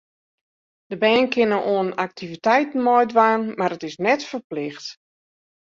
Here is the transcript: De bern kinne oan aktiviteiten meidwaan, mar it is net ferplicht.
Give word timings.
De 0.89 0.97
bern 1.01 1.27
kinne 1.35 1.59
oan 1.73 1.89
aktiviteiten 2.05 2.81
meidwaan, 2.87 3.41
mar 3.59 3.73
it 3.75 3.83
is 3.89 3.95
net 4.05 4.21
ferplicht. 4.31 4.85